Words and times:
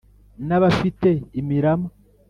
N’abafite 0.47 1.09
imirama*, 1.39 1.87